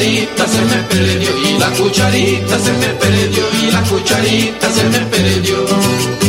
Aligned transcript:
cucharita 0.00 0.48
se 0.48 0.62
me 0.62 0.82
perdió 0.84 1.30
y 1.38 1.58
la 1.58 1.70
cucharita 1.72 2.58
se 2.58 2.72
me 2.72 2.86
perdió 2.86 3.44
y 3.62 3.70
la 3.70 3.82
cucharita 3.82 4.72
se 4.72 4.84
me 4.84 4.98
perdió. 5.06 6.19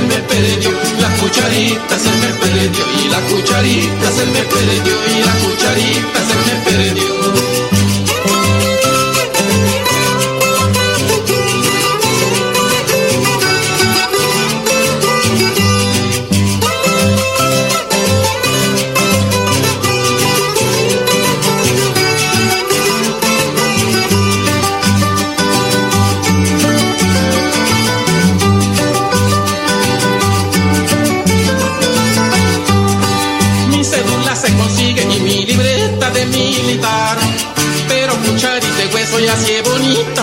se 0.00 0.06
me 0.06 1.00
la 1.00 1.08
cucharita 1.16 1.98
se 1.98 2.10
me 2.10 2.32
perdió 2.40 2.84
y 3.04 3.08
la 3.08 3.20
cucharita 3.28 4.12
se 4.12 4.26
me 4.26 4.42
perdió 4.44 4.94
y 5.06 5.24
la 5.24 5.32
cucharita 5.34 6.20
se 6.26 6.34
me 6.46 6.64
perdió. 6.64 7.09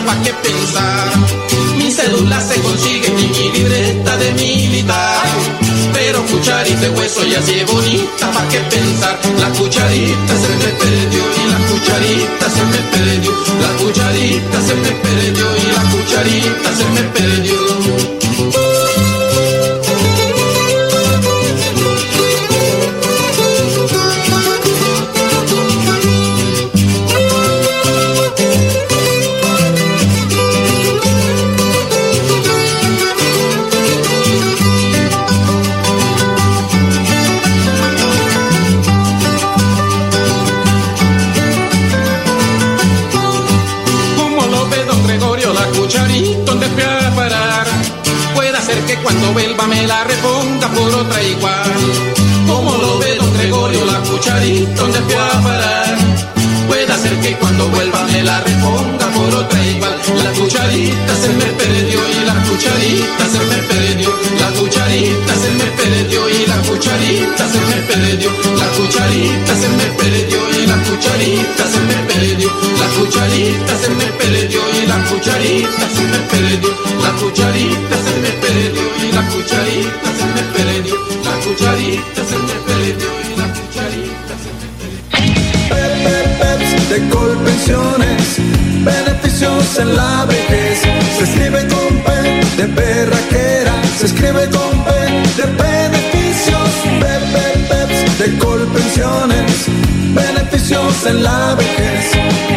para 0.07 0.21
qué 0.23 0.33
pensar. 0.33 1.11
Mi 1.77 1.91
cédula 1.91 2.39
se 2.41 2.59
consigue 2.61 3.07
en 3.07 3.15
mi 3.15 3.51
libreta 3.51 4.17
de 4.17 4.31
militar. 4.33 5.27
Pero 5.93 6.25
cucharita 6.25 6.79
de 6.79 6.89
hueso 6.89 7.23
ya 7.25 7.39
así 7.39 7.59
es 7.59 7.65
bonita, 7.65 8.31
para 8.31 8.47
qué 8.49 8.59
pensar. 8.75 9.19
La 9.39 9.49
cucharita 9.49 10.33
se 10.43 10.51
me 10.61 10.71
perdió 10.81 11.21
y 11.39 11.51
la 11.51 11.59
cucharita 11.69 12.49
se 12.55 12.63
me 12.71 12.79
perdió. 12.93 13.31
La 13.61 13.71
cucharita 13.81 14.61
se 14.67 14.75
me 14.75 14.91
perdió 15.05 15.45
y 15.63 15.65
la 15.75 15.83
cucharita 15.91 16.69
se 16.77 16.85
me 16.95 17.03
perdió. 17.17 17.56
perdió, 67.81 68.31
la 68.57 68.67
cucharita 68.77 69.55
se 69.55 69.69
me 69.69 69.85
perdió 69.97 70.39
y 70.57 70.67
la 70.67 70.77
cucharita 70.83 71.63
se 71.67 71.79
me 71.81 71.95
perdió, 72.07 72.49
la 72.79 72.87
cucharita 72.97 73.77
se 73.77 73.89
me 73.89 74.05
perdió 74.17 74.61
y 74.81 74.87
la 74.87 75.03
cucharita 75.05 75.85
se 75.89 76.03
me 76.03 76.19
perdió, 76.31 76.69
la 77.01 77.11
cucharita 77.19 77.95
se 78.05 78.13
me 78.21 78.31
perdió 78.41 78.83
y 79.03 79.11
la 79.11 79.21
cucharita 79.29 80.09
se 80.17 80.25
me 80.35 80.43
perdió, 80.55 80.95
la 81.23 81.33
cucharita 81.43 82.21
se 82.29 82.37
me 82.47 82.55
perdió 82.67 83.09
y 83.27 83.35
la 83.39 83.47
cucharita 83.53 84.33
se 84.43 84.49
me 84.57 84.67
perdió. 84.79 85.01
Pep, 85.69 86.39
pep, 86.39 86.59
de 86.89 87.09
colpensiones, 87.09 88.21
beneficios 88.83 89.77
en 89.79 89.95
la 89.95 90.25
vejez, 90.25 90.81
se 91.17 91.23
escribe 91.23 91.67
con 91.67 91.91
P 92.05 92.11
de 92.57 92.67
perraquera, 92.69 93.73
se 93.99 94.05
escribe 94.07 94.49
con 94.49 94.83
P 94.83 94.91
de 94.91 95.43
perraquera 95.43 95.66
en 100.71 101.23
la 101.23 101.55
vejez. 101.55 102.11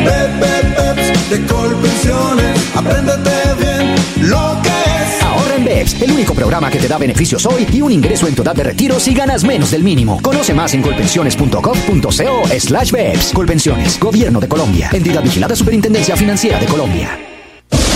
Pep, 0.04 0.40
pep, 0.40 1.30
de 1.30 1.46
Colpensiones, 1.46 2.60
apréndete 2.74 3.30
bien 3.58 3.94
lo 4.28 4.60
que 4.62 4.68
es. 4.68 5.22
Ahorra 5.22 5.56
en 5.56 5.64
BEPS, 5.64 6.02
el 6.02 6.12
único 6.12 6.34
programa 6.34 6.70
que 6.70 6.78
te 6.78 6.88
da 6.88 6.98
beneficios 6.98 7.46
hoy 7.46 7.68
y 7.72 7.82
un 7.82 7.92
ingreso 7.92 8.26
en 8.26 8.34
tu 8.34 8.42
edad 8.42 8.56
de 8.56 8.64
retiro 8.64 8.98
si 8.98 9.14
ganas 9.14 9.44
menos 9.44 9.70
del 9.70 9.84
mínimo. 9.84 10.20
Conoce 10.22 10.52
más 10.54 10.74
en 10.74 10.82
colpensiones.gov.co 10.82 12.42
slash 12.58 12.90
BEPS. 12.90 13.32
Colpensiones, 13.32 14.00
Gobierno 14.00 14.40
de 14.40 14.48
Colombia, 14.48 14.90
entidad 14.92 15.22
vigilada 15.22 15.54
Superintendencia 15.54 16.16
Financiera 16.16 16.58
de 16.58 16.66
Colombia. 16.66 17.29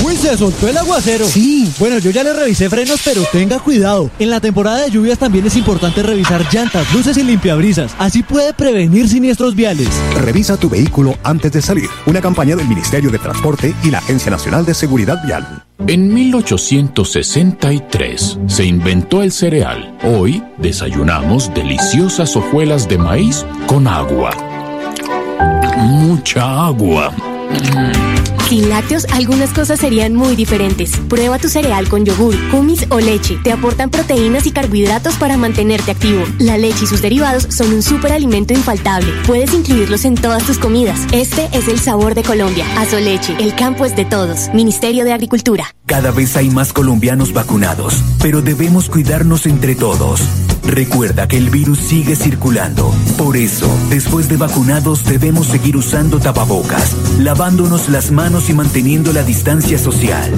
Uy, 0.04 0.16
se 0.16 0.36
soltó 0.36 0.68
el 0.68 0.76
aguacero. 0.76 1.26
Sí. 1.26 1.72
Bueno, 1.78 1.98
yo 1.98 2.10
ya 2.10 2.22
le 2.22 2.34
revisé 2.34 2.68
frenos, 2.68 3.00
pero 3.02 3.22
tenga 3.32 3.58
cuidado. 3.58 4.10
En 4.18 4.28
la 4.28 4.38
temporada 4.38 4.82
de 4.82 4.90
lluvias 4.90 5.18
también 5.18 5.46
es 5.46 5.56
importante 5.56 6.02
revisar 6.02 6.44
llantas, 6.52 6.92
luces 6.92 7.16
y 7.16 7.22
limpiabrisas. 7.22 7.94
Así 7.98 8.22
puede 8.22 8.52
prevenir 8.52 9.08
siniestros 9.08 9.54
viales. 9.54 9.88
Revisa 10.14 10.58
tu 10.58 10.68
vehículo 10.68 11.16
antes 11.22 11.52
de 11.52 11.62
salir. 11.62 11.88
Una 12.04 12.20
campaña 12.20 12.54
del 12.54 12.68
Ministerio 12.68 13.10
de 13.10 13.18
Transporte 13.18 13.74
y 13.82 13.90
la 13.90 13.96
Agencia 13.98 14.30
Nacional 14.30 14.66
de 14.66 14.74
Seguridad 14.74 15.24
Vial. 15.24 15.64
En 15.86 16.12
1863 16.12 18.40
se 18.46 18.64
inventó 18.66 19.22
el 19.22 19.32
cereal. 19.32 19.96
Hoy 20.04 20.44
desayunamos 20.58 21.50
deliciosas 21.54 22.36
hojuelas 22.36 22.86
de 22.88 22.98
maíz 22.98 23.46
con 23.66 23.88
agua. 23.88 24.32
Mucha 25.78 26.66
agua. 26.66 27.10
Sin 28.48 28.68
lácteos, 28.68 29.06
algunas 29.12 29.52
cosas 29.52 29.80
serían 29.80 30.14
muy 30.14 30.36
diferentes. 30.36 30.96
Prueba 31.08 31.38
tu 31.38 31.48
cereal 31.48 31.88
con 31.88 32.04
yogur, 32.04 32.36
kumis 32.50 32.86
o 32.90 33.00
leche. 33.00 33.38
Te 33.42 33.50
aportan 33.50 33.90
proteínas 33.90 34.46
y 34.46 34.52
carbohidratos 34.52 35.16
para 35.16 35.36
mantenerte 35.36 35.90
activo. 35.90 36.22
La 36.38 36.58
leche 36.58 36.84
y 36.84 36.86
sus 36.86 37.02
derivados 37.02 37.48
son 37.50 37.72
un 37.72 37.82
superalimento 37.82 38.52
infaltable. 38.52 39.10
Puedes 39.26 39.52
incluirlos 39.54 40.04
en 40.04 40.14
todas 40.14 40.44
tus 40.46 40.58
comidas. 40.58 41.00
Este 41.12 41.48
es 41.52 41.68
el 41.68 41.80
sabor 41.80 42.14
de 42.14 42.22
Colombia. 42.22 42.64
Azoleche, 42.78 43.34
el 43.40 43.54
campo 43.56 43.86
es 43.86 43.96
de 43.96 44.04
todos. 44.04 44.50
Ministerio 44.54 45.04
de 45.04 45.14
Agricultura. 45.14 45.74
Cada 45.86 46.10
vez 46.12 46.34
hay 46.36 46.48
más 46.48 46.72
colombianos 46.72 47.34
vacunados, 47.34 48.02
pero 48.22 48.40
debemos 48.40 48.88
cuidarnos 48.88 49.44
entre 49.44 49.74
todos. 49.74 50.20
Recuerda 50.64 51.28
que 51.28 51.36
el 51.36 51.50
virus 51.50 51.78
sigue 51.78 52.16
circulando. 52.16 52.90
Por 53.18 53.36
eso, 53.36 53.68
después 53.90 54.28
de 54.30 54.38
vacunados 54.38 55.04
debemos 55.04 55.48
seguir 55.48 55.76
usando 55.76 56.18
tapabocas, 56.20 56.96
lavándonos 57.18 57.90
las 57.90 58.10
manos 58.10 58.48
y 58.48 58.54
manteniendo 58.54 59.12
la 59.12 59.24
distancia 59.24 59.78
social. 59.78 60.32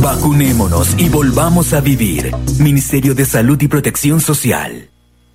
Vacunémonos 0.00 0.94
y 0.96 1.10
volvamos 1.10 1.74
a 1.74 1.82
vivir. 1.82 2.34
Ministerio 2.58 3.14
de 3.14 3.26
Salud 3.26 3.60
y 3.60 3.68
Protección 3.68 4.20
Social. 4.20 4.88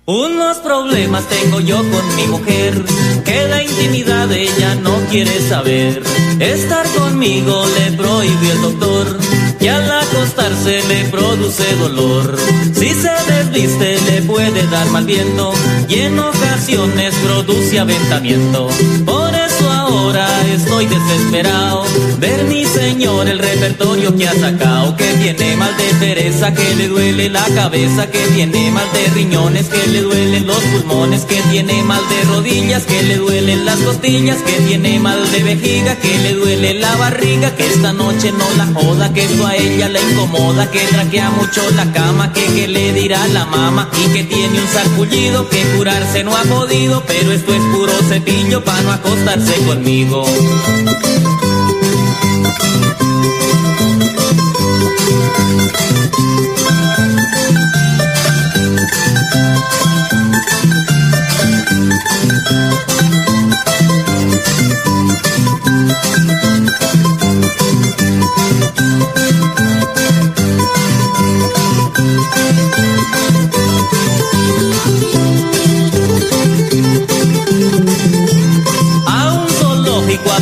Unos 0.04 0.56
problemas 0.56 1.28
tengo 1.28 1.60
yo 1.60 1.76
con 1.76 2.16
mi 2.16 2.26
mujer, 2.26 2.84
que 3.24 3.46
la 3.46 3.62
intimidad 3.62 4.32
ella 4.32 4.74
no 4.74 4.96
quiere 5.08 5.40
saber. 5.48 6.02
Estar 6.40 6.84
conmigo 6.88 7.64
le 7.78 7.96
prohibió 7.96 8.52
el 8.52 8.62
doctor, 8.62 9.18
y 9.62 9.68
al 9.68 9.88
acostarse 9.88 10.82
le 10.88 11.04
produce 11.04 11.76
dolor. 11.76 12.36
Si 12.74 12.88
se 12.88 13.10
desviste 13.32 13.96
le 14.10 14.22
puede 14.22 14.66
dar 14.66 14.88
mal 14.88 15.04
viento, 15.04 15.52
y 15.88 16.00
en 16.00 16.18
ocasiones 16.18 17.14
produce 17.24 17.78
aventamiento. 17.78 18.68
Estoy 20.54 20.86
desesperado, 20.86 21.84
ver 22.18 22.44
mi 22.44 22.64
señor 22.64 23.28
el 23.28 23.38
repertorio 23.38 24.14
que 24.16 24.28
ha 24.28 24.34
sacado, 24.34 24.96
que 24.96 25.06
tiene 25.14 25.56
mal 25.56 25.74
de 25.76 25.94
pereza, 25.94 26.52
que 26.52 26.74
le 26.74 26.88
duele 26.88 27.28
la 27.30 27.44
cabeza, 27.54 28.10
que 28.10 28.18
tiene 28.34 28.70
mal 28.70 28.86
de 28.92 29.06
riñones, 29.14 29.68
que 29.68 29.86
le 29.86 30.02
duelen 30.02 30.46
los 30.46 30.60
pulmones, 30.60 31.24
que 31.24 31.40
tiene 31.50 31.82
mal 31.84 32.02
de 32.08 32.22
rodillas, 32.24 32.84
que 32.84 33.02
le 33.02 33.16
duelen 33.16 33.64
las 33.64 33.78
costillas, 33.80 34.38
que 34.42 34.52
tiene 34.66 34.98
mal 35.00 35.30
de 35.30 35.42
vejiga, 35.42 35.96
que 35.96 36.18
le 36.18 36.34
duele 36.34 36.74
la 36.74 36.94
barriga, 36.96 37.54
que 37.54 37.66
esta 37.66 37.92
noche 37.92 38.32
no 38.32 38.44
la 38.56 38.66
joda, 38.66 39.12
que 39.12 39.24
esto 39.24 39.46
a 39.46 39.56
ella 39.56 39.88
la 39.88 40.00
incomoda, 40.00 40.70
que 40.70 40.80
traquea 40.80 41.30
mucho 41.30 41.62
la 41.76 41.90
cama, 41.92 42.32
que, 42.32 42.44
que 42.44 42.68
le 42.68 42.92
dirá 42.92 43.26
la 43.28 43.46
mama 43.46 43.88
y 43.98 44.12
que 44.12 44.24
tiene 44.24 44.60
un 44.60 44.68
sarpullido, 44.68 45.48
que 45.48 45.62
curarse 45.76 46.24
no 46.24 46.36
ha 46.36 46.42
podido, 46.42 47.02
pero 47.06 47.32
esto 47.32 47.54
es 47.54 47.62
puro 47.74 47.92
cepillo 48.08 48.62
para 48.64 48.82
no 48.82 48.92
acostarse 48.92 49.54
conmigo. 49.66 50.24
thank 50.44 51.26
you 51.26 51.31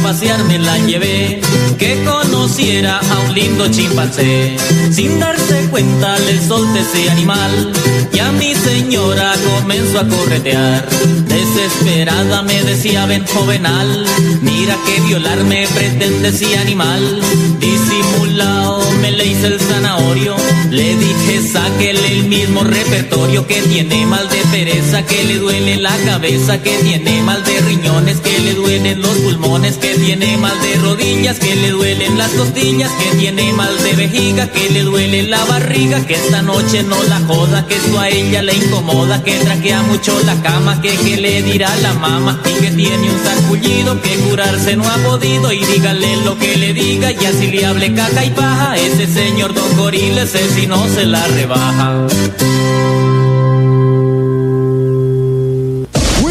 pasear 0.03 0.43
me 0.45 0.59
la 0.59 0.79
llevé, 0.79 1.41
que 1.79 2.05
conociera 2.05 2.99
a 2.99 3.19
un 3.27 3.35
lindo 3.35 3.69
chimpancé. 3.71 4.57
Sin 4.91 5.19
darse 5.19 5.67
cuenta 5.71 6.19
le 6.19 6.41
solté 6.41 6.81
ese 6.81 7.11
animal 7.11 7.73
y 8.13 8.19
a 8.19 8.33
mi 8.33 8.55
señora 8.55 9.33
comenzó 9.53 10.01
a 10.01 10.09
corretear. 10.09 10.89
Desesperada 11.27 12.43
me 12.43 12.63
decía, 12.63 13.07
ven 13.07 13.25
jovenal, 13.27 14.07
mira 14.43 14.77
que 14.87 15.01
violarme 15.03 15.67
pretende 15.75 16.29
ese 16.29 16.57
animal. 16.59 17.21
Disimulado 17.59 18.91
me 19.01 19.13
le 19.13 19.27
hice 19.27 19.47
el 19.47 19.61
zanahorio, 19.61 20.37
le 20.71 20.95
dije 20.97 21.49
sáquele 21.49 22.13
el 22.13 22.25
mismo 22.29 22.63
repertorio 22.63 23.47
que 23.47 23.61
tiene 23.63 24.07
mal 24.07 24.29
de 24.29 24.39
pereza, 24.53 25.05
que 25.05 25.25
le 25.25 25.39
duele 25.39 25.77
la 25.77 25.97
cabeza, 26.05 26.63
que 26.63 26.71
tiene 26.79 27.23
mal 27.23 27.43
de 27.45 27.61
riñones, 27.61 28.19
que 28.21 28.39
le 28.39 28.55
duelen 28.55 29.03
los 29.03 29.17
pulmones, 29.19 29.77
que 29.79 29.95
tiene 29.95 30.37
mal 30.37 30.61
de 30.63 30.77
rodillas, 30.77 31.39
que 31.39 31.57
le 31.57 31.71
duelen 31.71 32.17
las 32.17 32.31
costillas, 32.31 32.91
que 32.93 33.17
tiene 33.19 33.53
mal 33.53 33.77
de 33.83 33.93
vejiga, 33.95 34.47
que 34.53 34.71
le 34.71 34.83
duele 34.83 35.25
la 35.25 35.45
barriga, 35.45 36.07
que 36.07 36.15
esta 36.15 36.43
noche 36.43 36.85
no 36.85 37.03
la 37.05 37.19
joda, 37.21 37.67
que 37.67 37.75
esto 37.75 37.99
a 37.99 38.09
ella 38.09 38.43
le 38.43 38.55
incomoda, 38.55 39.23
que 39.25 39.35
traquea 39.39 39.83
mucho 39.83 40.19
la 40.25 40.41
cama, 40.41 40.81
que, 40.81 40.91
que 40.91 41.17
le 41.17 41.43
dirá 41.43 41.75
la 41.77 41.95
mama, 41.95 42.41
y 42.45 42.63
que 42.63 42.71
tiene 42.71 43.11
un 43.11 43.25
sarpullido, 43.25 44.01
que 44.03 44.15
curarse 44.29 44.77
no 44.77 44.89
ha 44.89 44.97
podido, 44.99 45.53
y 45.53 45.65
dígale 45.65 46.17
lo 46.25 46.39
que 46.39 46.57
le 46.57 46.73
diga, 46.73 47.11
y 47.11 47.25
así 47.25 47.49
le 47.49 47.67
hable 47.67 47.93
caca 47.93 48.25
y 48.25 48.31
paja, 48.31 48.77
ese 48.77 49.07
señor 49.09 49.53
don 49.53 49.77
gorila, 49.77 50.23
ese 50.23 50.60
si 50.61 50.67
no 50.67 50.87
se 50.89 51.07
la 51.07 51.27
rebaja. 51.27 52.07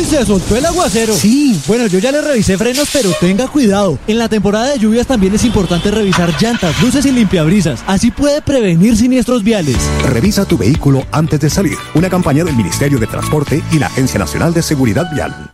Se 0.09 0.25
soltó 0.25 0.55
el 0.57 0.65
aguacero. 0.65 1.13
Sí. 1.15 1.61
Bueno, 1.67 1.85
yo 1.85 1.99
ya 1.99 2.11
le 2.11 2.19
revisé 2.21 2.57
frenos, 2.57 2.89
pero 2.91 3.11
tenga 3.21 3.47
cuidado. 3.47 3.99
En 4.07 4.17
la 4.17 4.27
temporada 4.27 4.71
de 4.71 4.79
lluvias 4.79 5.05
también 5.05 5.35
es 5.35 5.45
importante 5.45 5.91
revisar 5.91 6.33
llantas, 6.41 6.81
luces 6.81 7.05
y 7.05 7.11
limpiabrisas. 7.11 7.83
Así 7.85 8.09
puede 8.09 8.41
prevenir 8.41 8.97
siniestros 8.97 9.43
viales. 9.43 9.77
Revisa 10.03 10.45
tu 10.45 10.57
vehículo 10.57 11.05
antes 11.11 11.39
de 11.39 11.51
salir. 11.51 11.77
Una 11.93 12.09
campaña 12.09 12.43
del 12.43 12.55
Ministerio 12.55 12.97
de 12.97 13.05
Transporte 13.05 13.61
y 13.71 13.77
la 13.77 13.85
Agencia 13.85 14.17
Nacional 14.17 14.51
de 14.51 14.63
Seguridad 14.63 15.05
Vial. 15.13 15.53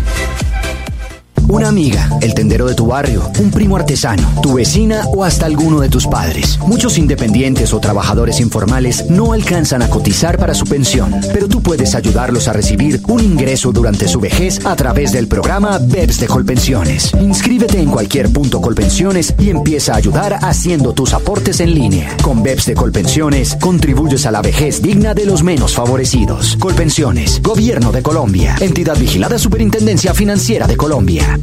Una 1.47 1.67
amiga, 1.67 2.09
el 2.21 2.33
tendero 2.33 2.65
de 2.65 2.75
tu 2.75 2.87
barrio, 2.87 3.29
un 3.39 3.51
primo 3.51 3.75
artesano, 3.75 4.23
tu 4.41 4.53
vecina 4.53 5.05
o 5.07 5.23
hasta 5.23 5.45
alguno 5.45 5.79
de 5.79 5.89
tus 5.89 6.07
padres. 6.07 6.57
Muchos 6.65 6.97
independientes 6.97 7.73
o 7.73 7.79
trabajadores 7.79 8.39
informales 8.39 9.09
no 9.09 9.33
alcanzan 9.33 9.81
a 9.81 9.89
cotizar 9.89 10.37
para 10.37 10.53
su 10.53 10.65
pensión, 10.65 11.13
pero 11.33 11.47
tú 11.47 11.61
puedes 11.61 11.95
ayudarlos 11.95 12.47
a 12.47 12.53
recibir 12.53 13.01
un 13.07 13.21
ingreso 13.21 13.71
durante 13.71 14.07
su 14.07 14.19
vejez 14.19 14.65
a 14.65 14.75
través 14.75 15.11
del 15.11 15.27
programa 15.27 15.77
BEPS 15.79 16.19
de 16.21 16.27
Colpensiones. 16.27 17.11
Inscríbete 17.19 17.79
en 17.79 17.89
cualquier 17.89 18.31
punto 18.31 18.61
Colpensiones 18.61 19.33
y 19.37 19.49
empieza 19.49 19.93
a 19.93 19.97
ayudar 19.97 20.39
haciendo 20.41 20.93
tus 20.93 21.13
aportes 21.13 21.59
en 21.59 21.73
línea. 21.73 22.15
Con 22.21 22.43
BEPS 22.43 22.67
de 22.67 22.75
Colpensiones 22.75 23.57
contribuyes 23.59 24.25
a 24.25 24.31
la 24.31 24.41
vejez 24.41 24.81
digna 24.81 25.13
de 25.13 25.25
los 25.25 25.43
menos 25.43 25.73
favorecidos. 25.73 26.57
Colpensiones, 26.59 27.41
Gobierno 27.41 27.91
de 27.91 28.01
Colombia, 28.01 28.55
entidad 28.59 28.97
vigilada 28.97 29.37
Superintendencia 29.37 30.13
Financiera 30.13 30.67
de 30.67 30.77
Colombia. 30.77 31.39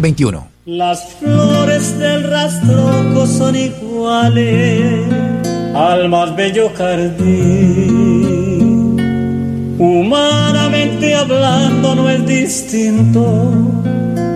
Las 0.65 1.15
flores 1.19 1.99
del 1.99 2.23
rastroco 2.23 3.27
son 3.27 3.57
iguales 3.57 5.05
al 5.75 6.07
más 6.07 6.33
bello 6.33 6.71
jardín. 6.73 8.21
Humanamente 9.77 11.13
hablando 11.13 11.95
no 11.95 12.09
es 12.09 12.25
distinto, 12.25 13.51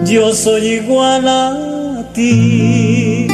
yo 0.06 0.36
soy 0.36 0.82
igual 0.82 1.26
a 1.26 2.04
ti. 2.14 3.28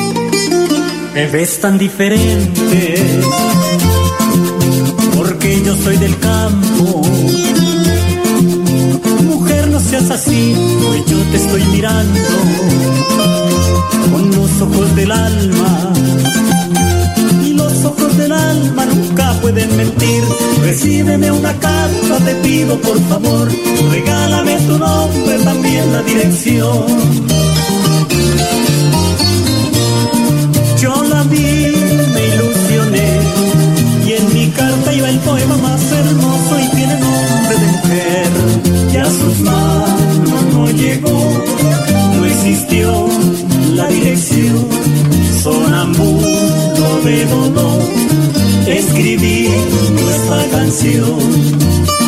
Me 1.15 1.25
ves 1.25 1.59
tan 1.59 1.79
diferente 1.79 3.03
porque 5.17 5.59
yo 5.65 5.75
soy 5.75 5.97
del 5.97 6.19
campo. 6.19 7.01
Seas 9.91 10.09
así, 10.09 10.55
pues 10.81 11.05
yo 11.05 11.17
te 11.31 11.35
estoy 11.35 11.61
mirando 11.65 12.17
con 14.09 14.31
los 14.31 14.61
ojos 14.61 14.95
del 14.95 15.11
alma. 15.11 15.91
Y 17.43 17.51
los 17.51 17.83
ojos 17.83 18.15
del 18.15 18.31
alma 18.31 18.85
nunca 18.85 19.33
pueden 19.41 19.75
mentir. 19.75 20.23
Recíbeme 20.61 21.29
una 21.29 21.51
carta, 21.59 22.17
te 22.23 22.35
pido 22.35 22.79
por 22.79 22.97
favor. 23.09 23.51
Regálame 23.91 24.55
tu 24.61 24.77
nombre, 24.77 25.37
también 25.43 25.91
la 25.91 26.01
dirección. 26.03 26.85
Yo 30.79 31.03
la 31.03 31.23
vi, 31.23 31.75
me 32.13 32.27
ilusioné 32.27 33.19
y 34.07 34.13
en 34.13 34.33
mi 34.33 34.47
carta 34.51 34.93
iba 34.93 35.09
el 35.09 35.19
poema 35.19 35.57
más 35.57 35.81
hermoso 35.91 36.40
dirección. 44.31 44.67
Sonambulo 45.41 47.01
de 47.03 47.25
dolor, 47.25 47.81
escribí 48.67 49.49
nuestra 49.93 50.45
canción. 50.49 52.00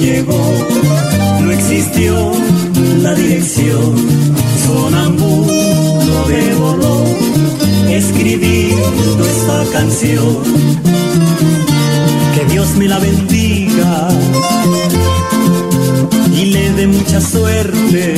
Llegó, 0.00 0.54
no 1.42 1.50
existió 1.52 2.32
la 3.02 3.14
dirección. 3.14 3.94
Sonambulo 4.66 6.28
de 6.28 6.54
dolor, 6.54 7.06
escribiendo 7.88 9.24
esta 9.24 9.64
canción. 9.72 10.38
Que 12.34 12.52
Dios 12.52 12.68
me 12.76 12.88
la 12.88 12.98
bendiga 12.98 14.08
y 16.32 16.44
le 16.46 16.72
dé 16.72 16.86
mucha 16.86 17.20
suerte 17.20 18.14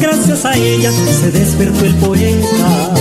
gracias 0.00 0.44
a 0.44 0.56
ella 0.56 0.90
se 1.20 1.30
despertó 1.30 1.84
el 1.84 1.94
poeta 1.96 2.94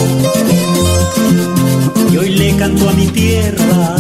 y 2.12 2.18
hoy 2.18 2.30
le 2.30 2.56
canto 2.56 2.90
a 2.90 2.94
mi 2.94 3.08
tierra 3.08 3.96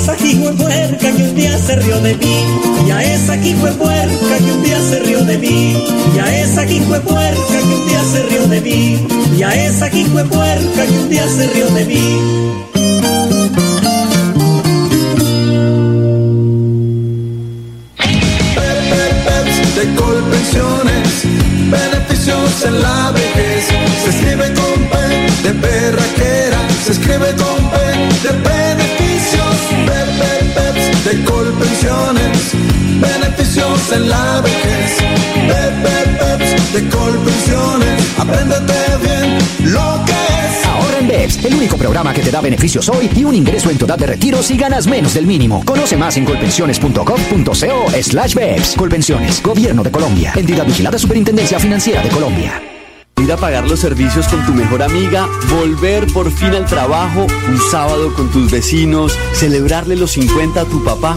esa 0.00 0.16
puerca 0.16 0.98
que 0.98 1.22
un 1.22 1.34
día 1.34 1.58
se 1.58 1.76
rió 1.76 2.00
de 2.00 2.14
mí. 2.14 2.44
Y 2.86 2.90
a 2.90 3.02
esa 3.02 3.34
puerca 3.34 4.38
que 4.38 4.52
un 4.52 4.62
día 4.62 4.78
se 4.80 5.00
rió 5.00 5.24
de 5.24 5.38
mí. 5.38 5.76
Y 6.14 6.18
a 6.18 6.40
esa 6.40 6.62
puerca 6.62 7.46
que 7.48 7.74
un 7.74 7.86
día 7.86 8.02
se 8.04 8.22
rió 8.26 8.46
de 8.46 8.60
mí. 8.62 9.06
Y 9.36 9.42
a 9.42 9.66
esa 9.66 9.90
puerca 9.90 10.86
que 10.86 10.98
un 10.98 11.08
día 11.10 11.26
se 11.28 11.46
rió 11.48 11.66
de 11.66 11.84
mí. 11.84 12.18
De 19.76 19.94
Colpensiones, 19.94 21.24
beneficios 21.70 22.64
en 22.66 22.82
la 22.82 23.12
vejez. 23.12 23.29
En 33.92 34.08
la 34.08 34.40
vejez. 34.40 34.96
Pepe, 35.48 36.18
Peps 36.18 36.72
de 36.72 36.88
Colpensiones, 36.88 38.18
apréndete 38.18 38.74
bien 39.02 39.72
lo 39.72 40.04
que 40.04 40.12
es. 40.12 40.64
Ahorra 40.66 40.98
en 40.98 41.08
BEPS, 41.08 41.44
el 41.44 41.54
único 41.54 41.76
programa 41.76 42.12
que 42.12 42.22
te 42.22 42.30
da 42.30 42.40
beneficios 42.40 42.88
hoy 42.88 43.10
y 43.14 43.24
un 43.24 43.34
ingreso 43.34 43.70
en 43.70 43.78
tu 43.78 43.86
edad 43.86 43.98
de 43.98 44.06
retiro 44.06 44.42
si 44.42 44.56
ganas 44.56 44.86
menos 44.86 45.14
del 45.14 45.26
mínimo. 45.26 45.64
Conoce 45.64 45.96
más 45.96 46.16
en 46.16 46.24
colpensiones.gov.co 46.24 48.02
slash 48.02 48.34
BEPS. 48.34 48.74
Colpensiones, 48.76 49.42
Gobierno 49.42 49.82
de 49.82 49.90
Colombia. 49.90 50.32
Entidad 50.36 50.66
vigilada 50.66 50.98
Superintendencia 50.98 51.58
Financiera 51.58 52.02
de 52.02 52.08
Colombia. 52.10 52.62
Ir 53.16 53.32
a 53.32 53.36
pagar 53.36 53.68
los 53.68 53.80
servicios 53.80 54.26
con 54.28 54.44
tu 54.46 54.54
mejor 54.54 54.82
amiga, 54.82 55.28
volver 55.50 56.06
por 56.06 56.30
fin 56.30 56.54
al 56.54 56.64
trabajo, 56.64 57.26
un 57.48 57.58
sábado 57.70 58.14
con 58.14 58.30
tus 58.30 58.50
vecinos, 58.50 59.18
celebrarle 59.34 59.96
los 59.96 60.12
50 60.12 60.60
a 60.60 60.64
tu 60.64 60.82
papá. 60.82 61.16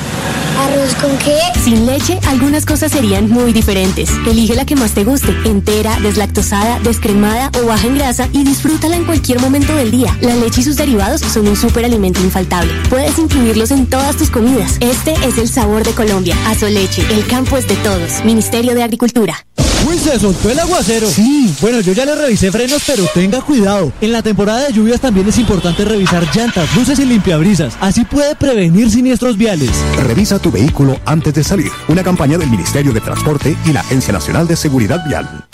¿Arroz 0.59 0.95
con 0.95 1.17
qué? 1.17 1.37
Sin 1.63 1.85
leche, 1.85 2.19
algunas 2.27 2.65
cosas 2.65 2.91
serían 2.91 3.29
muy 3.29 3.51
diferentes. 3.51 4.09
Elige 4.27 4.55
la 4.55 4.65
que 4.65 4.75
más 4.75 4.91
te 4.91 5.03
guste, 5.03 5.35
entera, 5.45 5.99
deslactosada, 6.01 6.79
descremada 6.79 7.49
o 7.61 7.65
baja 7.65 7.87
en 7.87 7.95
grasa 7.97 8.29
y 8.31 8.43
disfrútala 8.43 8.95
en 8.95 9.05
cualquier 9.05 9.39
momento 9.39 9.75
del 9.75 9.91
día. 9.91 10.15
La 10.21 10.35
leche 10.35 10.61
y 10.61 10.63
sus 10.63 10.77
derivados 10.77 11.21
son 11.21 11.47
un 11.47 11.55
superalimento 11.55 12.19
infaltable. 12.21 12.71
Puedes 12.89 13.17
incluirlos 13.17 13.71
en 13.71 13.87
todas 13.87 14.17
tus 14.17 14.29
comidas. 14.29 14.77
Este 14.81 15.13
es 15.25 15.37
el 15.37 15.49
sabor 15.49 15.83
de 15.83 15.91
Colombia. 15.91 16.35
Azoleche, 16.47 17.03
el 17.11 17.25
campo 17.25 17.57
es 17.57 17.67
de 17.67 17.75
todos. 17.77 18.23
Ministerio 18.23 18.75
de 18.75 18.83
Agricultura. 18.83 19.45
Uy, 19.87 19.97
se 19.97 20.19
soltó 20.19 20.49
el 20.49 20.59
aguacero. 20.59 21.09
Sí. 21.09 21.53
Bueno, 21.61 21.79
yo 21.81 21.93
ya 21.93 22.05
le 22.05 22.15
revisé 22.15 22.51
frenos, 22.51 22.83
pero 22.85 23.05
tenga 23.13 23.41
cuidado. 23.41 23.91
En 24.01 24.11
la 24.11 24.21
temporada 24.21 24.67
de 24.67 24.73
lluvias 24.73 25.01
también 25.01 25.27
es 25.27 25.37
importante 25.37 25.85
revisar 25.85 26.23
llantas, 26.35 26.73
luces 26.75 26.99
y 26.99 27.05
limpiabrisas. 27.05 27.73
Así 27.79 28.05
puede 28.05 28.35
prevenir 28.35 28.89
siniestros 28.89 29.37
viales. 29.37 29.71
Revisa 29.97 30.39
tu 30.39 30.51
vehículo 30.51 30.99
antes 31.05 31.33
de 31.33 31.43
salir. 31.43 31.71
Una 31.87 32.03
campaña 32.03 32.37
del 32.37 32.49
Ministerio 32.49 32.93
de 32.93 33.01
Transporte 33.01 33.55
y 33.65 33.73
la 33.73 33.81
Agencia 33.81 34.13
Nacional 34.13 34.47
de 34.47 34.55
Seguridad 34.55 35.03
Vial. 35.07 35.45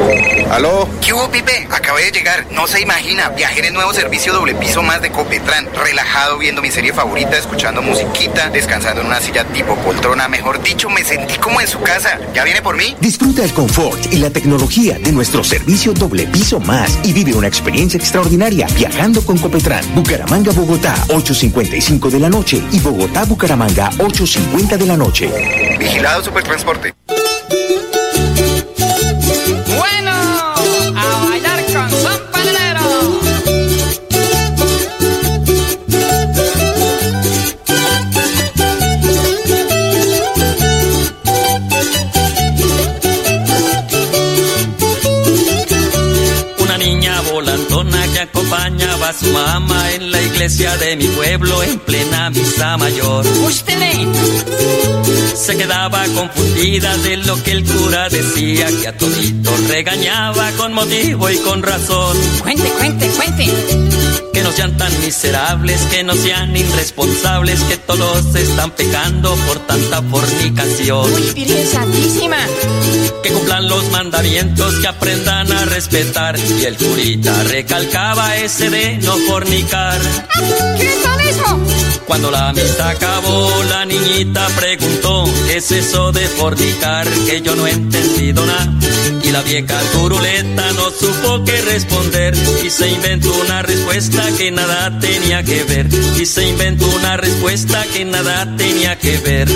¿Aló? 0.52 0.88
¿Qué 1.02 1.14
hubo, 1.14 1.30
Pipe? 1.30 1.68
Acabé 1.72 2.06
de 2.06 2.12
llegar. 2.12 2.48
No 2.52 2.68
se 2.68 2.80
imagina. 2.80 3.30
Viajé 3.30 3.60
en 3.60 3.66
el 3.66 3.74
nuevo 3.74 3.94
servicio 3.94 4.32
doble 4.32 4.56
piso 4.56 4.82
más 4.82 5.02
de 5.02 5.12
Copetran. 5.12 5.68
Relajado 5.74 6.38
viendo 6.38 6.62
mi 6.62 6.72
serie 6.72 6.94
favorita, 6.94 7.38
escuchando 7.38 7.82
musiquita, 7.82 8.50
descansando 8.50 9.02
en 9.02 9.08
una 9.08 9.20
silla 9.20 9.44
tipo 9.46 9.76
poltrona. 9.76 10.28
Mejor 10.30 10.64
dicho, 10.64 10.90
me 10.90 11.04
sentí 11.04 11.38
como 11.38 11.60
en 11.60 11.68
su 11.68 11.82
casa. 11.82 12.18
¿Ya 12.34 12.44
viene 12.46 12.62
por 12.62 12.78
mí? 12.78 12.96
Disfruta 13.02 13.44
el 13.44 13.54
confort 13.54 14.14
la 14.20 14.30
tecnología 14.30 14.98
de 15.00 15.12
nuestro 15.12 15.44
servicio 15.44 15.94
doble 15.94 16.28
piso 16.28 16.60
más 16.60 17.00
y 17.04 17.14
vive 17.14 17.34
una 17.34 17.48
experiencia 17.48 17.98
extraordinaria 17.98 18.68
viajando 18.76 19.22
con 19.22 19.38
Copetran. 19.38 19.84
Bucaramanga, 19.96 20.52
Bogotá, 20.52 20.96
8.55 21.10 22.10
de 22.10 22.20
la 22.20 22.30
noche 22.30 22.62
y 22.72 22.80
Bogotá, 22.80 23.26
Bucaramanga, 23.26 23.92
8.50 23.98 24.78
de 24.78 24.86
la 24.86 24.98
noche. 24.98 25.30
Vigilado 25.80 26.24
Supertransporte. 26.24 26.94
Su 49.14 49.28
mamá 49.32 49.92
en 49.94 50.12
la 50.12 50.22
iglesia 50.22 50.76
de 50.78 50.96
mi 50.96 51.08
pueblo 51.08 51.64
en 51.64 51.80
plena 51.80 52.30
misa 52.30 52.78
mayor. 52.78 53.26
Se 55.36 55.56
quedaba 55.56 56.04
confundida 56.14 56.98
de 56.98 57.18
lo 57.18 57.42
que 57.44 57.52
el 57.52 57.64
cura 57.64 58.10
decía, 58.10 58.68
que 58.82 58.88
a 58.88 58.98
todito 58.98 59.52
regañaba 59.70 60.52
con 60.58 60.74
motivo 60.74 61.30
y 61.30 61.38
con 61.38 61.64
razón. 61.64 62.18
Cuente, 62.42 62.70
cuente, 62.72 63.08
cuente. 63.10 63.46
Que 64.34 64.42
no 64.44 64.52
sean 64.52 64.76
tan 64.78 64.92
miserables, 65.00 65.82
que 65.84 66.04
no 66.04 66.14
sean 66.14 66.56
irresponsables, 66.56 67.62
que 67.62 67.78
todos 67.78 68.36
están 68.36 68.72
pecando 68.72 69.36
por 69.48 69.60
tanta 69.60 70.02
fornicación. 70.02 71.14
Uy, 71.14 71.32
Virgen 71.34 71.68
Santísima. 71.68 72.38
Que 73.24 73.32
cumplan 73.32 73.68
los 73.68 73.90
mandamientos, 73.92 74.76
que 74.80 74.88
aprendan 74.88 75.47
a 75.58 75.66
respetar. 75.66 76.38
Y 76.40 76.66
el 76.66 76.78
curita 76.78 77.44
recalcaba 77.44 78.36
ese 78.38 78.70
de 78.70 78.98
no 78.98 79.16
fornicar. 79.28 80.00
Cuando 82.06 82.32
la 82.32 82.54
misa 82.54 82.90
acabó, 82.90 83.64
la 83.70 83.86
niñita 83.86 84.48
preguntó, 84.56 85.26
¿qué 85.48 85.58
es 85.58 85.72
eso 85.72 86.12
de 86.12 86.28
fornicar? 86.28 87.08
Que 87.26 87.42
yo 87.42 87.56
no 87.56 87.68
he 87.68 87.72
entendido 87.72 88.46
nada. 88.46 88.74
Y 89.24 89.32
la 89.32 89.42
vieja 89.42 89.80
turuleta 89.92 90.72
no 90.74 90.90
supo 90.90 91.44
qué 91.44 91.62
responder 91.62 92.34
y 92.64 92.70
se 92.70 92.88
inventó 92.90 93.34
una 93.34 93.62
respuesta 93.62 94.24
que 94.38 94.52
nada 94.52 94.98
tenía 95.00 95.44
que 95.44 95.64
ver. 95.66 95.88
Y 96.18 96.26
se 96.26 96.48
inventó 96.48 96.88
una 96.88 97.18
respuesta 97.18 97.84
que 97.94 98.06
nada 98.06 98.56
tenía 98.56 98.98
que 98.98 99.18
ver. 99.18 99.48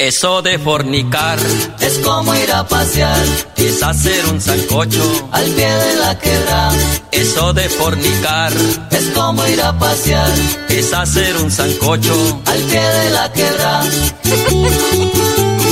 Eso 0.00 0.40
de 0.40 0.58
fornicar 0.58 1.38
es 1.78 1.98
como 1.98 2.34
ir 2.34 2.50
a 2.52 2.66
pasear, 2.66 3.22
es 3.56 3.82
hacer 3.82 4.24
un 4.32 4.40
sancocho 4.40 5.28
al 5.30 5.44
pie 5.44 5.70
de 5.70 5.94
la 5.96 6.18
quebra. 6.18 6.70
Eso 7.12 7.52
de 7.52 7.68
fornicar 7.68 8.50
es 8.92 9.10
como 9.10 9.46
ir 9.46 9.60
a 9.60 9.78
pasear, 9.78 10.32
es 10.70 10.90
hacer 10.94 11.36
un 11.36 11.50
sancocho 11.50 12.40
al 12.46 12.58
pie 12.60 12.80
de 12.80 13.10
la 13.10 13.30
quebra. 13.30 13.82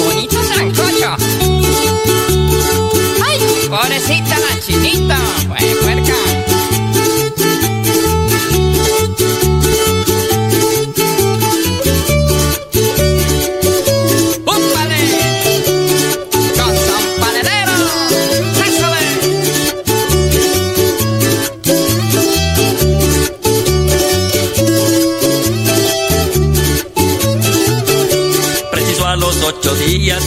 Bonito 0.05 0.43
sancocho. 0.55 1.17
Ay, 3.25 3.41
pobrecita 3.71 4.38
la 4.38 4.61
chinita, 4.61 5.19
pues 5.87 6.08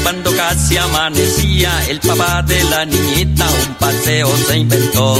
cuando 0.03 0.35
casi 0.35 0.77
amanecía, 0.77 1.71
el 1.87 1.99
papá 1.99 2.41
de 2.41 2.63
la 2.63 2.85
niñita 2.85 3.47
un 3.47 3.75
paseo 3.75 4.35
se 4.47 4.57
inventó. 4.57 5.17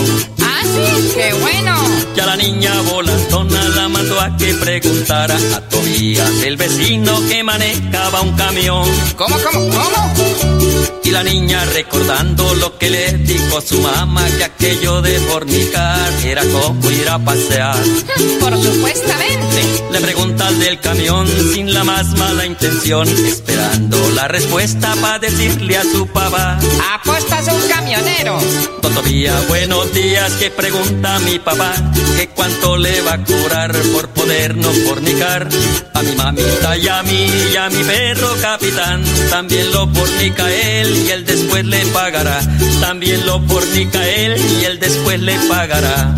¡Ah, 0.62 0.66
sí! 0.66 1.12
¡Qué 1.16 1.34
bueno! 1.34 1.76
Ya 2.16 2.26
la 2.26 2.36
niña 2.36 2.72
volandona 2.82 3.64
la 3.70 3.88
mandó 3.88 4.20
a 4.20 4.36
que 4.38 4.54
preguntara 4.54 5.36
a 5.56 5.62
Tobías, 5.62 6.44
el 6.44 6.56
vecino 6.56 7.20
que 7.28 7.44
manejaba 7.44 8.22
un 8.22 8.36
camión. 8.36 8.88
¿Cómo, 9.16 9.36
cómo, 9.38 9.70
cómo? 9.70 11.02
Y 11.04 11.10
la 11.10 11.24
niña 11.24 11.66
recordando 11.66 12.54
lo 12.56 12.78
que 12.78 12.90
le 12.90 13.14
dijo 13.14 13.60
su 13.62 13.82
mamá, 13.82 14.24
que 14.38 14.44
aquello 14.44 15.02
de 15.02 15.20
fornicar 15.20 16.12
era 16.24 16.44
como 16.46 16.92
ir 16.92 17.10
a 17.10 17.18
pasear. 17.18 17.84
Por 18.40 18.62
supuestamente. 18.62 19.62
Le 19.92 20.00
pregunta 20.00 20.48
al 20.48 20.60
del 20.60 20.80
camión 20.80 21.28
sin 21.54 21.74
la 21.74 21.84
más 21.84 22.08
mala 22.18 22.46
intención, 22.46 23.08
esperando 23.08 23.98
la 24.12 24.28
respuesta 24.28 24.94
para 25.02 25.20
decirle 25.20 25.78
a 25.78 25.84
su 25.84 26.08
papá. 26.08 26.60
Apostas 26.94 27.48
un 27.48 27.68
camionero. 27.68 28.40
Don 28.82 28.94
Tobías, 28.94 29.48
buenos 29.48 29.92
días, 29.94 30.32
que 30.34 30.51
pregunta 30.56 31.20
mi 31.20 31.40
papá, 31.40 31.74
que 32.18 32.28
cuánto 32.30 32.78
le 32.78 33.02
va 33.02 33.14
a 33.14 33.24
cobrar 33.24 33.72
por 33.94 34.10
poder 34.10 34.56
no 34.56 34.72
fornicar. 34.72 35.48
A 35.94 36.02
mi 36.02 36.16
mamita 36.16 36.78
y 36.78 36.88
a 36.88 37.04
mí 37.04 37.28
y 37.52 37.56
a 37.56 37.70
mi 37.70 37.84
perro 37.84 38.36
capitán, 38.42 39.04
también 39.30 39.72
lo 39.72 39.88
fornica 39.88 40.52
él 40.54 41.04
y 41.06 41.12
él 41.12 41.26
después 41.26 41.66
le 41.66 41.86
pagará. 41.88 42.42
También 42.80 43.26
lo 43.26 43.42
fornica 43.42 44.08
él 44.08 44.36
y 44.62 44.66
él 44.66 44.80
después 44.80 45.20
le 45.20 45.36
pagará. 45.48 46.16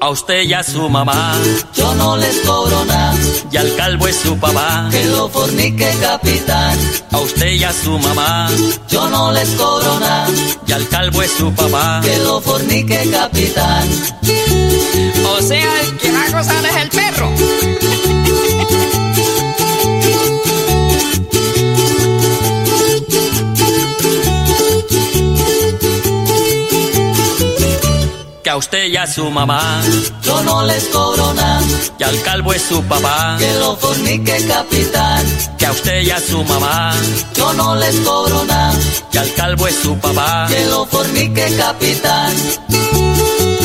A 0.00 0.10
usted 0.10 0.42
y 0.42 0.52
a 0.52 0.62
su 0.62 0.88
mamá, 0.90 1.34
Yo 1.74 1.94
no 1.94 2.16
les 2.18 2.36
cobro 2.40 2.84
nada, 2.84 3.14
y 3.50 3.56
al 3.56 3.74
calvo 3.76 4.06
es 4.06 4.16
su 4.16 4.36
papá. 4.38 4.88
que 4.90 5.04
lo 5.06 5.28
fornique 5.30 5.90
capitán. 6.00 6.78
A 7.10 7.18
usted 7.18 7.52
y 7.52 7.64
a 7.64 7.72
su 7.72 7.98
mamá, 7.98 8.50
Yo 8.88 9.08
no 9.08 9.32
les 9.32 9.48
cobro 9.50 9.98
nada, 10.00 10.26
y 10.66 10.72
al 10.72 10.86
calvo 10.88 11.22
es 11.22 11.30
su 11.32 11.50
papá. 11.54 12.00
que 12.04 12.18
lo 12.18 12.40
fornique 12.40 13.08
capitán. 13.10 13.88
O 15.36 15.42
sea, 15.42 15.80
el 15.80 15.96
que 15.96 16.12
va 16.12 16.22
a 16.24 16.30
gozar 16.30 16.66
es 16.66 16.76
el 16.76 16.88
perro. 16.90 17.30
A 28.54 28.56
usted 28.56 28.84
y 28.86 28.96
a 28.96 29.04
su 29.04 29.28
mamá, 29.32 29.82
Yo 30.22 30.40
no 30.44 30.64
les 30.64 30.84
cobro 30.84 31.34
nada, 31.34 31.60
y 31.98 32.02
al 32.04 32.22
calvo 32.22 32.52
es 32.52 32.62
su 32.62 32.80
papá. 32.84 33.34
que 33.36 33.52
lo 33.54 33.74
fornique 33.74 34.46
capitán. 34.46 35.24
Que 35.58 35.66
a 35.66 35.72
usted 35.72 36.02
y 36.02 36.10
a 36.12 36.20
su 36.20 36.44
mamá, 36.44 36.94
Yo 37.34 37.52
no 37.54 37.74
les 37.74 37.96
cobro 38.00 38.44
nada, 38.44 38.72
y 39.12 39.16
al 39.18 39.32
calvo 39.34 39.66
es 39.66 39.74
su 39.74 39.98
papá. 39.98 40.46
que 40.48 40.66
lo 40.66 40.86
fornique 40.86 41.52
capitán. 41.56 42.32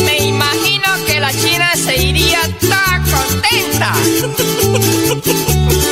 Me 0.06 0.18
imagino 0.26 0.88
que 1.06 1.20
la 1.20 1.32
china 1.34 1.70
se 1.76 1.96
iría 2.02 2.40
toda 2.60 3.04
contenta. 3.12 3.94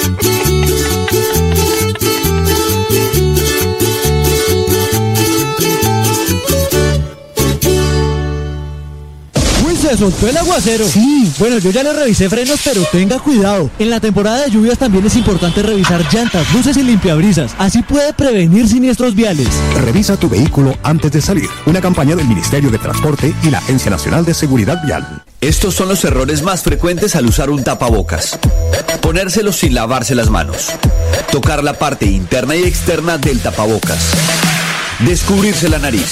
se 9.87 9.97
soltó 9.97 10.27
el 10.27 10.35
aguacero. 10.35 10.85
Sí, 10.85 11.31
bueno, 11.39 11.59
yo 11.59 11.71
ya 11.71 11.81
le 11.81 11.93
revisé 11.93 12.29
frenos, 12.29 12.59
pero 12.61 12.83
tenga 12.91 13.19
cuidado. 13.19 13.69
En 13.79 13.89
la 13.89 14.01
temporada 14.01 14.43
de 14.43 14.51
lluvias 14.51 14.77
también 14.77 15.05
es 15.05 15.15
importante 15.15 15.63
revisar 15.63 16.03
llantas, 16.13 16.45
luces 16.53 16.75
y 16.75 16.83
limpiabrisas. 16.83 17.53
Así 17.57 17.81
puede 17.83 18.11
prevenir 18.11 18.67
siniestros 18.67 19.15
viales. 19.15 19.47
Revisa 19.85 20.17
tu 20.17 20.27
vehículo 20.27 20.75
antes 20.83 21.13
de 21.13 21.21
salir. 21.21 21.47
Una 21.65 21.79
campaña 21.79 22.17
del 22.17 22.27
Ministerio 22.27 22.69
de 22.69 22.79
Transporte 22.79 23.33
y 23.43 23.49
la 23.49 23.59
Agencia 23.59 23.89
Nacional 23.89 24.25
de 24.25 24.33
Seguridad 24.33 24.83
Vial. 24.83 25.23
Estos 25.39 25.75
son 25.75 25.87
los 25.87 26.03
errores 26.03 26.41
más 26.41 26.63
frecuentes 26.63 27.15
al 27.15 27.25
usar 27.25 27.49
un 27.49 27.63
tapabocas. 27.63 28.37
Ponérselo 29.01 29.53
sin 29.53 29.73
lavarse 29.73 30.15
las 30.15 30.29
manos. 30.29 30.67
Tocar 31.31 31.63
la 31.63 31.73
parte 31.73 32.07
interna 32.07 32.57
y 32.57 32.63
externa 32.63 33.17
del 33.17 33.39
tapabocas. 33.39 33.99
Descubrirse 34.99 35.69
la 35.69 35.79
nariz. 35.79 36.11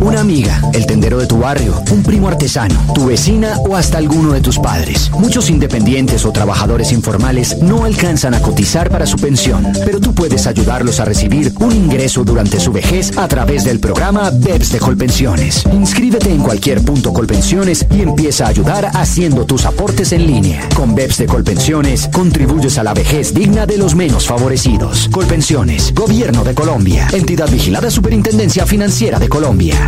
Una 0.00 0.20
amiga, 0.20 0.60
el 0.72 0.86
tendero 0.86 1.18
de 1.18 1.26
tu 1.26 1.38
barrio, 1.38 1.82
un 1.90 2.02
primo 2.02 2.28
artesano, 2.28 2.74
tu 2.94 3.06
vecina 3.06 3.58
o 3.60 3.76
hasta 3.76 3.98
alguno 3.98 4.32
de 4.32 4.40
tus 4.40 4.58
padres. 4.58 5.10
Muchos 5.12 5.48
independientes 5.50 6.24
o 6.24 6.32
trabajadores 6.32 6.92
informales 6.92 7.58
no 7.62 7.84
alcanzan 7.84 8.34
a 8.34 8.40
cotizar 8.40 8.90
para 8.90 9.06
su 9.06 9.16
pensión, 9.16 9.66
pero 9.84 10.00
tú 10.00 10.14
puedes 10.14 10.46
ayudarlos 10.46 11.00
a 11.00 11.04
recibir 11.04 11.52
un 11.60 11.72
ingreso 11.72 12.24
durante 12.24 12.60
su 12.60 12.72
vejez 12.72 13.16
a 13.16 13.28
través 13.28 13.64
del 13.64 13.80
programa 13.80 14.30
BEPS 14.30 14.72
de 14.72 14.78
Colpensiones. 14.78 15.64
Inscríbete 15.72 16.30
en 16.30 16.42
cualquier 16.42 16.82
punto 16.82 17.12
Colpensiones 17.12 17.86
y 17.90 18.02
empieza 18.02 18.46
a 18.46 18.48
ayudar 18.48 18.90
haciendo 18.94 19.46
tus 19.46 19.64
aportes 19.64 20.12
en 20.12 20.26
línea. 20.26 20.68
Con 20.74 20.94
BEPS 20.94 21.18
de 21.18 21.26
Colpensiones 21.26 22.08
contribuyes 22.12 22.78
a 22.78 22.84
la 22.84 22.94
vejez 22.94 23.32
digna 23.32 23.66
de 23.66 23.78
los 23.78 23.94
menos 23.94 24.26
favorecidos. 24.26 25.08
Colpensiones, 25.10 25.94
Gobierno 25.94 26.44
de 26.44 26.54
Colombia, 26.54 27.08
entidad 27.12 27.48
vigilada 27.50 27.90
Superintendencia 27.90 28.66
Financiera 28.66 29.18
de 29.18 29.28
Colombia. 29.28 29.83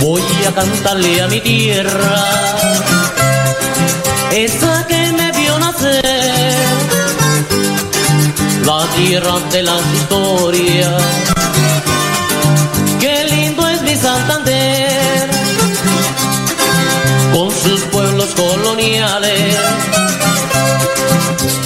Voy 0.00 0.22
a 0.46 0.54
cantarle 0.54 1.22
a 1.22 1.28
mi 1.28 1.40
tierra 1.40 2.73
esa 4.34 4.84
que 4.88 5.12
me 5.12 5.30
vio 5.30 5.56
nacer, 5.60 6.02
la 8.64 8.84
tierra 8.96 9.38
de 9.52 9.62
las 9.62 9.82
historias. 9.94 11.02
Qué 13.00 13.24
lindo 13.30 13.68
es 13.68 13.82
mi 13.82 13.94
Santander, 13.94 15.30
con 17.32 17.50
sus 17.52 17.80
pueblos 17.92 18.34
coloniales 18.34 19.56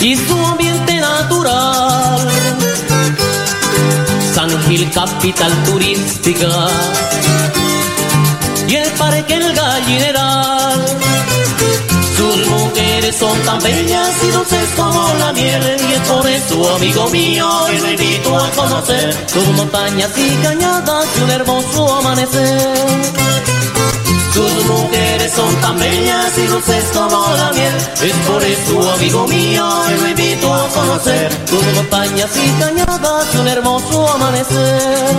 y 0.00 0.14
su 0.16 0.36
ambiente 0.46 1.00
natural. 1.00 2.28
San 4.34 4.50
Gil, 4.64 4.90
capital 4.90 5.52
turística, 5.64 6.48
y 8.68 8.76
el 8.76 8.90
parque 8.90 9.34
El 9.34 9.54
Gallineral. 9.54 10.38
Sus 12.28 12.46
mujeres 12.48 13.16
son 13.16 13.40
tan 13.40 13.58
bellas 13.60 14.10
y 14.22 14.30
dulces 14.30 14.68
como 14.76 15.14
la 15.18 15.32
miel. 15.32 15.62
Y 15.88 15.92
es 15.94 16.00
por 16.00 16.26
eso, 16.28 16.74
amigo 16.76 17.08
mío, 17.08 17.48
hoy 17.62 17.78
lo 17.78 17.90
invito 17.90 18.36
a 18.36 18.50
conocer 18.50 19.16
Sus 19.26 19.48
montañas 19.56 20.10
y 20.14 20.28
cañadas 20.42 21.06
y 21.16 21.22
un 21.22 21.30
hermoso 21.30 21.94
amanecer. 21.94 22.76
Sus 24.34 24.64
mujeres 24.66 25.32
son 25.32 25.54
tan 25.62 25.78
bellas 25.78 26.36
y 26.36 26.46
dulces 26.48 26.84
como 26.92 27.26
la 27.34 27.50
miel. 27.52 27.76
Es 28.02 28.16
por 28.26 28.44
eso, 28.44 28.92
amigo 28.92 29.26
mío, 29.26 29.66
hoy 29.66 29.94
lo 29.98 30.08
invito 30.08 30.54
a 30.54 30.68
conocer 30.68 31.32
Sus 31.48 31.64
montañas 31.76 32.30
y 32.36 32.60
cañadas 32.60 33.26
y 33.34 33.38
un 33.38 33.48
hermoso 33.48 34.06
amanecer 34.06 35.18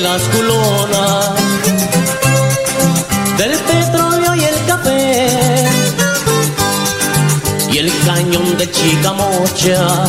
las 0.00 0.22
culonas, 0.24 1.30
del 3.38 3.52
petróleo 3.52 4.34
y 4.34 4.44
el 4.44 4.66
café, 4.66 5.64
y 7.72 7.78
el 7.78 7.92
cañón 8.04 8.58
de 8.58 8.70
Chicamocha. 8.70 10.04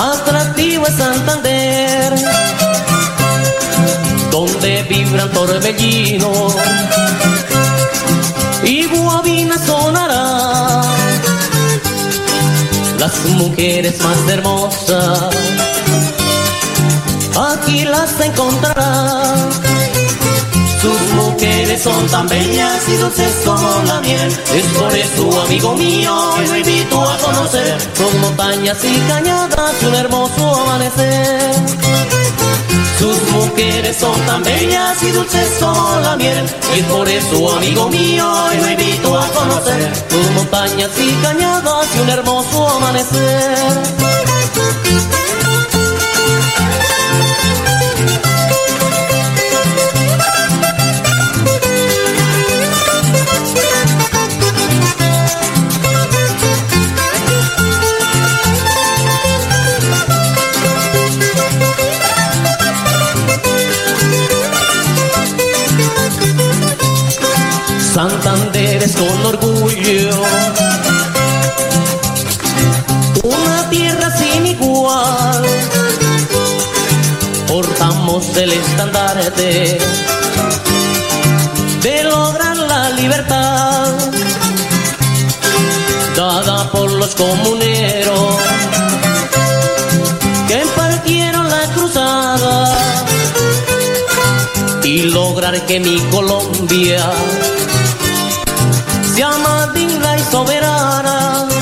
Atractivo 0.00 0.86
es 0.86 0.94
Santander, 0.94 2.14
donde 4.30 4.82
vibran 4.84 5.30
torbellinos 5.32 6.54
y 8.62 8.86
guabina 8.86 9.58
sonará. 9.58 10.82
Las 12.98 13.24
mujeres 13.36 14.00
más 14.00 14.28
hermosas 14.28 15.34
aquí 17.64 17.84
las 17.84 18.20
encontrarás. 18.20 19.60
Sus 20.80 21.00
mujeres 21.14 21.82
son 21.82 22.06
tan 22.08 22.28
bellas 22.28 22.88
y 22.88 22.96
dulces 22.96 23.32
como 23.44 23.82
la 23.86 24.00
miel. 24.00 24.28
Es 24.54 24.64
por 24.78 24.94
eso, 24.94 25.42
amigo 25.42 25.74
mío, 25.74 26.14
hoy 26.14 26.46
lo 26.46 26.56
invito 26.56 27.02
a 27.02 27.16
conocer. 27.18 27.78
Son 27.96 28.20
montañas 28.20 28.78
y 28.84 28.98
cañadas 29.08 29.82
un 29.82 29.94
hermoso 29.94 30.54
amanecer. 30.62 31.54
Sus 32.98 33.22
mujeres 33.32 33.96
son 33.96 34.18
tan 34.26 34.42
bellas 34.42 35.02
y 35.02 35.10
dulces 35.10 35.48
como 35.58 36.00
la 36.00 36.16
miel. 36.16 36.44
Es 36.76 36.84
por 36.84 37.08
eso, 37.08 37.56
amigo 37.56 37.88
mío, 37.88 38.30
hoy 38.30 38.56
lo 38.58 38.70
invito 38.70 39.18
a 39.18 39.26
conocer. 39.28 39.92
Sus 40.10 40.30
montañas 40.32 40.90
y 40.98 41.12
cañadas 41.22 41.86
y 41.96 42.00
un 42.00 42.10
hermoso 42.10 42.68
amanecer. 42.68 44.23
De 79.36 79.78
lograr 82.04 82.56
la 82.56 82.90
libertad 82.90 83.92
dada 86.16 86.70
por 86.70 86.90
los 86.92 87.14
comuneros 87.14 88.36
que 90.48 90.62
partieron 90.76 91.48
la 91.48 91.66
cruzada 91.74 92.76
y 94.84 95.02
lograr 95.02 95.66
que 95.66 95.80
mi 95.80 95.98
Colombia 96.10 97.10
sea 99.14 99.30
más 99.38 99.74
digna 99.74 100.16
y 100.16 100.22
soberana. 100.30 101.53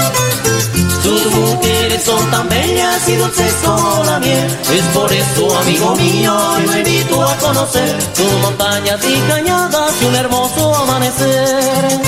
Mujeres 1.35 2.03
son 2.05 2.31
tan 2.31 2.49
bellas 2.49 3.09
y 3.09 3.17
dulces 3.17 3.55
como 3.65 4.05
la 4.05 4.19
miel. 4.19 4.47
Es 4.73 4.85
por 4.95 5.13
eso, 5.13 5.59
amigo 5.59 5.97
mío, 5.97 6.35
lo 6.67 6.77
invito 6.77 7.23
a 7.23 7.37
conocer 7.39 7.97
sus 8.15 8.33
montañas 8.41 9.01
y 9.05 9.19
cañadas 9.29 9.93
y 10.01 10.05
un 10.05 10.15
hermoso 10.15 10.75
amanecer. 10.75 12.01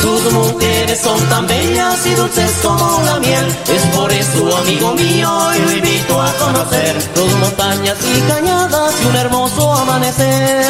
Sus 0.00 0.32
mujeres 0.32 1.00
son 1.00 1.18
tan 1.28 1.46
bellas 1.46 2.06
y 2.06 2.14
dulces 2.14 2.52
como 2.62 3.02
la 3.04 3.18
miel. 3.18 3.46
Es 3.68 3.82
por 3.96 4.12
eso, 4.12 4.56
amigo 4.58 4.92
mío, 4.94 5.30
lo 5.64 5.72
invito 5.72 6.20
a 6.22 6.32
conocer 6.34 6.96
sus 7.14 7.32
montañas 7.38 7.96
y 8.04 8.20
cañadas 8.30 8.94
y 9.02 9.06
un 9.06 9.16
hermoso 9.16 9.72
amanecer. 9.72 10.66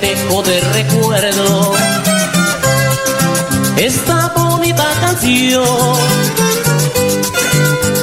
Dejo 0.00 0.42
de 0.42 0.60
recuerdo 0.60 1.74
esta 3.76 4.32
bonita 4.36 4.86
canción, 5.00 5.96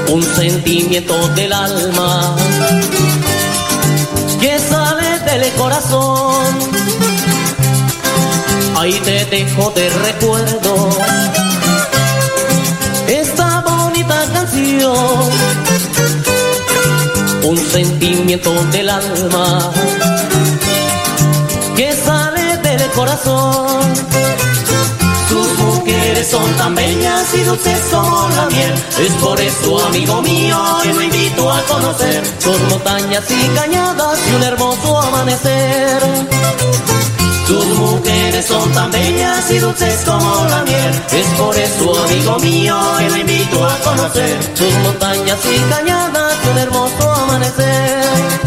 un 0.10 0.24
sentimiento 0.36 1.16
del 1.30 1.54
alma 1.54 2.36
que 4.40 4.60
sale 4.60 5.20
del 5.20 5.52
corazón. 5.54 6.46
Ahí 8.76 8.94
te 9.04 9.26
dejo 9.26 9.72
de 9.72 9.90
recuerdo 9.90 10.90
esta 13.08 13.62
bonita 13.62 14.26
canción, 14.34 15.30
un 17.44 17.58
sentimiento 17.58 18.54
del 18.72 18.90
alma 18.90 19.72
corazón. 22.98 23.94
Sus 25.30 25.48
mujeres 25.60 26.28
son 26.30 26.52
tan 26.58 26.74
bellas 26.74 27.34
y 27.36 27.44
dulces 27.44 27.80
como 27.92 28.28
la 28.30 28.48
miel. 28.48 28.74
Es 29.00 29.14
por 29.22 29.40
eso, 29.40 29.86
amigo 29.86 30.22
mío, 30.24 30.58
hoy 30.80 30.94
lo 30.94 31.02
invito 31.04 31.52
a 31.52 31.62
conocer 31.64 32.24
sus 32.40 32.60
montañas 32.70 33.24
y 33.30 33.48
cañadas 33.50 34.20
y 34.28 34.36
un 34.36 34.44
hermoso 34.44 35.00
amanecer. 35.00 36.00
Sus 37.46 37.66
mujeres 37.78 38.46
son 38.46 38.72
tan 38.72 38.90
bellas 38.92 39.52
y 39.52 39.60
dulces 39.60 40.04
como 40.04 40.46
la 40.50 40.64
miel. 40.64 40.92
Es 41.12 41.28
por 41.40 41.56
eso, 41.56 42.04
amigo 42.04 42.40
mío, 42.40 42.76
hoy 42.96 43.10
lo 43.10 43.18
invito 43.18 43.64
a 43.64 43.78
conocer 43.80 44.40
sus 44.56 44.74
montañas 44.84 45.40
y 45.46 45.60
cañadas 45.70 46.34
y 46.44 46.50
un 46.50 46.58
hermoso 46.58 47.12
amanecer. 47.12 48.47